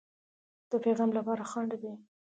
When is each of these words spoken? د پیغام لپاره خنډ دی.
د 0.69 0.71
پیغام 0.83 1.09
لپاره 1.17 1.43
خنډ 1.51 1.71
دی. 1.81 1.93